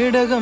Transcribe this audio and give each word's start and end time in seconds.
اڑ 0.08 0.16
گ 0.30 0.32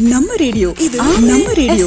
نم 0.00 0.24
ریڈیو 0.40 0.72
ریڈیو 1.56 1.86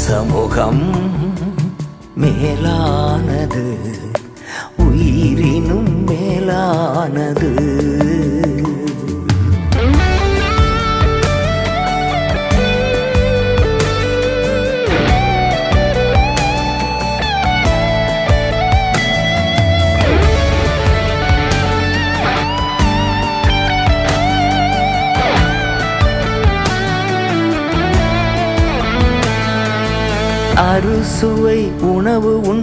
سموان 0.00 0.80
میلاند 6.08 7.44
ار 30.56 31.02
سو 31.04 31.46
اہو 31.46 32.40
ان 32.50 32.63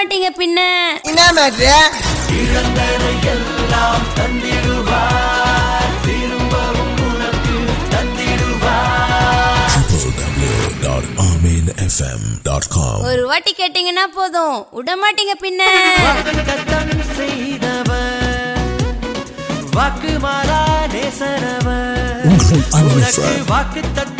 மாட்டீங்க 0.00 0.28
பின்ன 0.36 0.60
என்ன 1.08 1.22
மேட்ரு 1.36 1.72
ஒரு 13.08 13.22
வாட்டி 13.26 13.52
கேட்டீங்கன்னா 13.52 14.04
போதும் 14.14 14.56
விட 14.72 14.90
மாட்டீங்க 14.96 15.34
பின்ன 15.42 15.62
வாக்கு 19.76 20.14
மாறா 20.18 20.62
நேசரவன் 20.92 22.24
வாக்கு 23.46 23.82
தத்து 23.94 24.19